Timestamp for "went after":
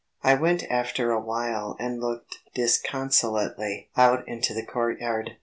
0.33-1.11